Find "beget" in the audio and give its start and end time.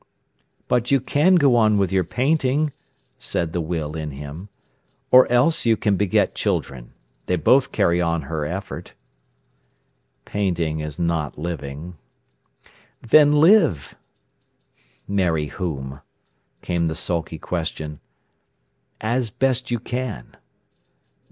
5.95-6.33